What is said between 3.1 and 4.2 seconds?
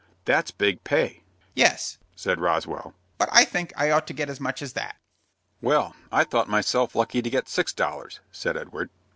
"but I think I ought to